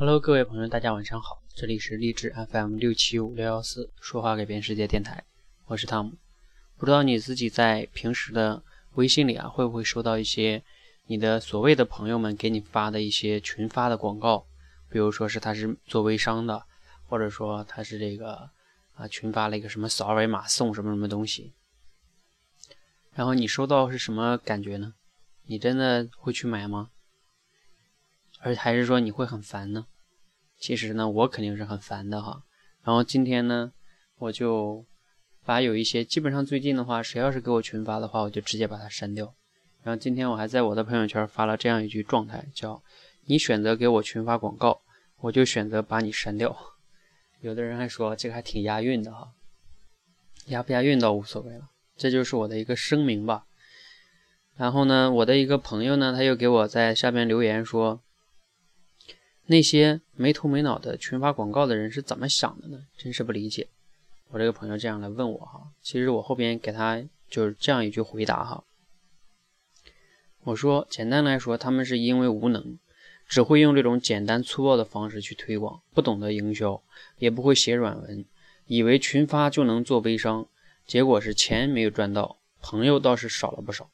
[0.00, 5.24] Hello，各位朋友，大家晚上好，这里是励志 FM 六七五六幺四说话改变世界电台，
[5.66, 6.12] 我是汤姆。
[6.76, 10.62] 不知道你自己在平时的微信里啊，会不会收到一些
[11.06, 14.46] 你的所谓的朋友们给你发的一些群发的广告？
[14.88, 16.62] 比如说是他是做微商的，
[17.08, 18.48] 或者说他是这个
[18.94, 21.52] 啊群发了一个什么扫二维码送什么什么东西，
[23.14, 24.94] 然后你收到是什么感觉呢？
[25.46, 26.90] 你真的会去买吗？
[28.40, 29.86] 而还是说你会很烦呢？
[30.58, 32.42] 其实呢，我肯定是很烦的哈。
[32.82, 33.72] 然后今天呢，
[34.18, 34.84] 我就
[35.44, 39.34] 把有一些基本上最近的话，谁要是给我群发的话，我就直接把它删掉。
[39.82, 42.82] 然后今天我还在我的朋友圈发了这样一句状态，叫
[43.26, 44.80] “你选择给我群发广告，
[45.20, 46.56] 我就选择把你删掉。”
[47.40, 49.32] 有的人还说这个还挺押韵的哈，
[50.46, 53.44] 押不押韵倒无所谓了，这就是我的一个声明吧。
[54.56, 58.02] 然后呢，我的一个朋友呢，他又给我在下边留言说。
[59.50, 62.84] 那些没头没脑的群发广告的人是怎么想的呢？
[62.98, 63.66] 真是不理解。
[64.28, 68.62] 我这个朋友这样来问我哈，其实我后边给他就是这样一句回答哈。
[70.42, 72.78] 我说，简单来说，他们是因为无能，
[73.26, 76.82] 只会用这种简单粗暴的方式去推广，不懂得营销，
[77.16, 78.26] 也不会写软文，
[78.66, 80.46] 以为群发就能做微商，
[80.86, 83.88] 结果是钱没有赚到，朋友倒是少了不少。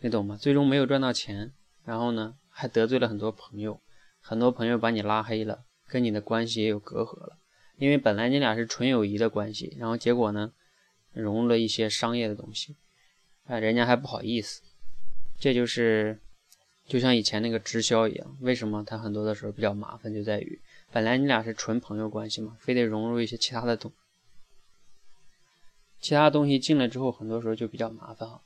[0.00, 0.36] 你懂吗？
[0.36, 1.52] 最终没有赚到钱，
[1.84, 3.80] 然后呢，还得罪了很多朋友。
[4.24, 7.36] 很多朋友把你拉黑了，跟你的关系也有隔阂了，
[7.76, 10.52] 因为本来你俩是纯友谊的关系，然后结果呢，
[11.12, 12.76] 融入了一些商业的东西，
[13.46, 14.62] 哎，人家还不好意思，
[15.38, 16.20] 这就是
[16.86, 20.60] 就像以前那个直销一样，为什么他很多的时候比较麻烦，就在于
[20.92, 23.92] 本来你俩是纯朋友关系嘛，非得融入一些其他的东，
[26.00, 28.40] 其他东西进来之后，很多时候就比较麻烦啊。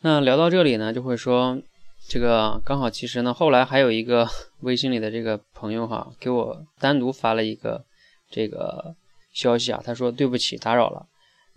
[0.00, 1.60] 那聊到这里呢，就会说。
[2.06, 4.28] 这个刚好，其实呢，后来还有一个
[4.60, 7.84] 微信里的这个朋友哈，给我单独发了一个
[8.30, 8.94] 这个
[9.32, 11.06] 消息啊，他说对不起，打扰了。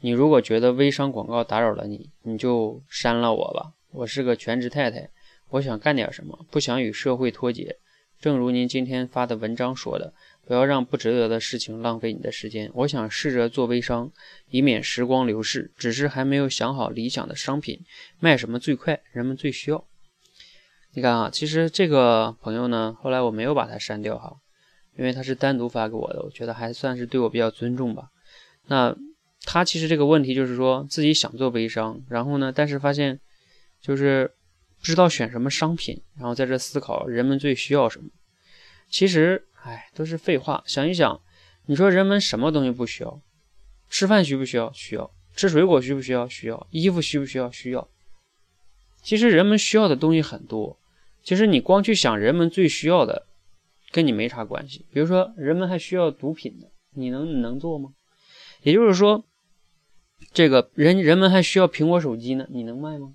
[0.01, 3.71] 你如果觉得微商广告打扰了你，你就删了我吧。
[3.91, 5.09] 我是个全职太太，
[5.49, 7.77] 我想干点什么，不想与社会脱节。
[8.19, 10.13] 正如您今天发的文章说的，
[10.45, 12.69] 不要让不值得的事情浪费你的时间。
[12.73, 14.11] 我想试着做微商，
[14.49, 17.79] 以免时光流逝，只是还没有想好理想的商品
[18.19, 19.85] 卖什么最快，人们最需要。
[20.93, 24.35] 你看啊，其实这个朋友呢，后来我没有把他删掉哈，
[24.97, 28.09] 因为他是单独发给我的，我觉得还算是对我比较尊重吧。
[28.67, 28.95] 那
[29.45, 33.19] 他其实这个问题就是说自己想做微商，然后呢，但是发现
[33.81, 34.33] 就是
[34.79, 38.09] 不知道选什么商品，然后在这思考人们最需要什么。
[38.89, 40.61] 其实，哎，都是废话。
[40.65, 41.21] 想一想，
[41.67, 43.21] 你说人们什么东西不需要？
[43.89, 44.69] 吃饭需不需要？
[44.73, 45.09] 需要。
[45.33, 46.27] 吃水果需不需要？
[46.27, 46.67] 需要。
[46.71, 47.49] 衣服需不需要？
[47.49, 47.87] 需要。
[49.01, 50.77] 其实人们需要的东西很多。
[51.23, 53.27] 其实你光去想人们最需要的，
[53.91, 54.85] 跟你没啥关系。
[54.91, 57.93] 比如说，人们还需要毒品呢，你能你能做吗？
[58.63, 59.23] 也就是说，
[60.33, 63.13] 这个人人们还需要苹果手机呢，你能卖吗？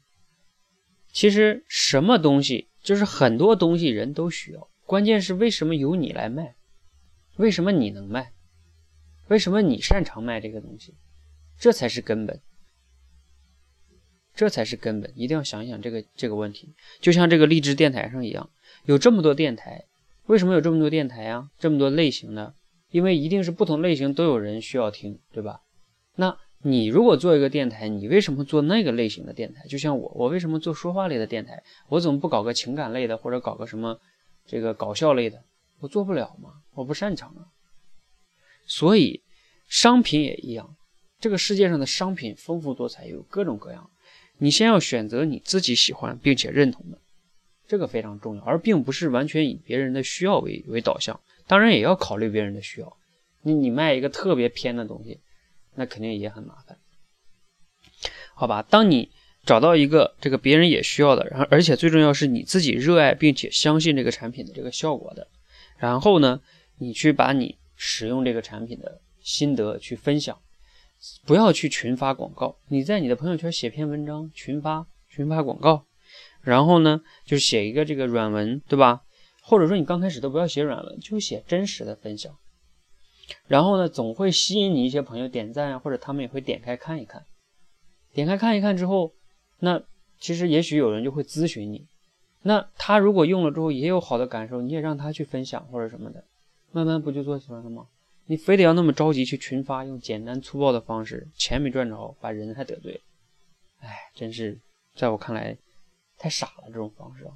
[1.13, 6.55] 其实什么东西，就是很多东西人都需要，关键是为什么由你来卖？
[7.37, 8.33] 为什么你能卖？
[9.29, 10.95] 为什么你擅长卖这个东西？
[11.59, 12.41] 这才是根本。
[14.37, 16.75] 这才是根本，一定要想一想这个这个问题。
[17.01, 18.49] 就像这个励志电台上一样，
[18.85, 19.87] 有这么多电台，
[20.27, 21.49] 为什么有这么多电台啊？
[21.59, 22.55] 这么多类型的，
[22.91, 25.63] 因为一定是不同类型都有人需要听，对吧？
[26.17, 29.67] 那你如果做一个电台，你为什么做那个类型的电台？
[29.69, 31.63] 就像我，我为什么做说话类的电台？
[31.89, 33.99] 我怎么不搞个情感类的，或者搞个什么
[34.47, 35.43] 这个搞笑类的？
[35.81, 36.51] 我做不了吗？
[36.75, 37.49] 我不擅长啊。
[38.67, 39.23] 所以
[39.69, 40.77] 商品也一样，
[41.21, 43.89] 这个世界上的商品丰富多彩，有各种各样。
[44.39, 46.99] 你先要选择你自己喜欢并且认同的，
[47.67, 51.19] 这个非常重要，而并不是完全以别人的需要为为导向。
[51.47, 52.97] 当然也要考虑别人的需要。
[53.43, 55.21] 你你卖一个特别偏的东西，
[55.77, 56.77] 那肯定也很麻烦，
[58.35, 58.63] 好吧？
[58.63, 59.11] 当你
[59.45, 65.29] 找到一个这个别人也需要的，然后而且最重要是你自己热爱并且相信这个产品的这个效果的，
[65.79, 66.41] 然后呢，
[66.79, 70.37] 你去把你使用这个产品的心得去分享。
[71.25, 75.87] 不要去群发广告，你在你的朋友圈写篇文章，群发群发广告，
[76.43, 79.03] 然后呢，就写一个这个软文，对吧？
[79.43, 82.37] 或者说你刚开始都不要写软文，就写真实的分享，
[83.47, 87.25] 然后呢，总会吸引你一些朋友点赞啊，或者他们也会点开看一看，
[88.13, 89.13] 点开看一看之后，
[89.61, 89.81] 那
[90.19, 91.87] 其实也许有人就会咨询你，
[92.43, 96.25] 那他如果用了之后也有好的感受，你也让他去分享或者什么的，
[96.73, 97.87] 慢慢不就做起来了吗？
[98.27, 103.01] 你非得要那么着急去群发，用简单粗暴的方式，钱没赚着，把人还得罪，
[103.79, 104.59] 哎，真是
[104.97, 105.57] 在我看来
[106.19, 107.33] 太傻了这种方式啊！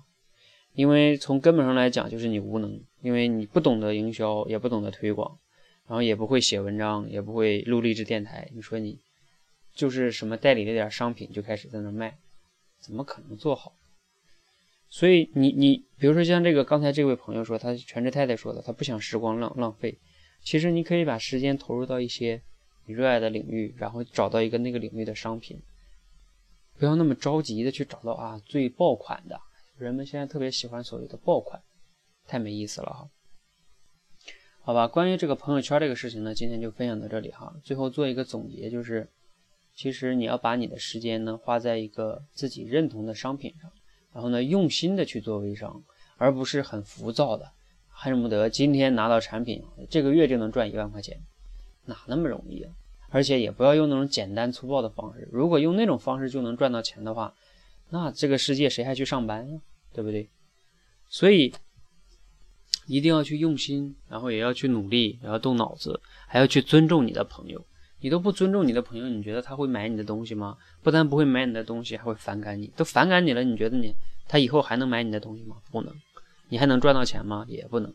[0.72, 5.38] 因为从根本上来讲，就是你无能，因为你不懂得营销，也不懂得推广，
[5.86, 8.48] 然后也不会写文章，也不会录励志电台。
[8.54, 8.98] 你说你
[9.74, 12.18] 就是什么代理了点商品就开始在那卖，
[12.80, 13.74] 怎么可能做好？
[14.88, 19.96] 所以你你比如说像这个刚才这位朋友说，他全职太太说的，他不想时光浪浪费。
[20.42, 22.40] 其实你可以把时间投入到一些
[22.86, 25.60] 你热爱的领域，然后找到一个那个领域的商品，
[26.78, 29.40] 不要那么着急的去找到啊最爆款的。
[29.78, 31.62] 人们现在特别喜欢所谓的爆款，
[32.26, 33.08] 太没意思了哈。
[34.62, 37.54] 好吧，关于这个朋友圈这个事情呢，今天就分享到这里哈。
[37.64, 39.08] 最后做一个总结，就是
[39.74, 43.70] 其实你要把你的时间呢花在一个自己认同的商品上。
[44.12, 45.82] 然后呢，用心的去做微商，
[46.18, 47.50] 而不是很浮躁的，
[48.02, 51.20] 恨不得今天拿到产品，这个月就能赚一万块钱，
[51.84, 52.72] 哪那么容易啊？
[53.10, 57.34] 而且也不要用那种简单粗暴的方式，如果用那种方式就能赚到钱的话，
[57.90, 59.60] 那这个世界谁还去上班呀？
[59.92, 60.30] 对不对？
[61.10, 61.52] 所以
[62.86, 67.62] 一定要去用心，然后也要去努力，也要动脑子，还要去尊重你的朋友。
[68.00, 70.56] 你都不尊重你的朋友，你觉得他会买你的东西吗？
[70.82, 72.72] 不但不会买你的东西，还会反感你。
[72.74, 73.94] 都反感你了，你觉得你
[74.26, 75.56] 他以后还能买你的东西吗？
[75.70, 75.94] 不能。
[76.50, 77.46] 你还能赚到钱吗？
[77.48, 77.94] 也不能。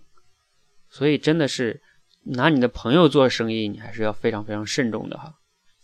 [0.89, 1.81] 所以真的是
[2.23, 5.35] 拿你的朋友做生意，你还是要非常非常慎重的哈。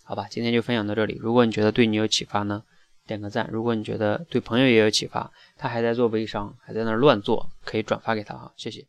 [0.03, 1.17] 好吧，今天就分享到这里。
[1.21, 2.63] 如果你觉得对你有启发呢，
[3.05, 3.47] 点个赞。
[3.51, 8.51] 如果你觉得对朋友也有启发，他还在做微商，还在那乱做，可以转发给他哈。
[8.57, 8.85] 谢谢。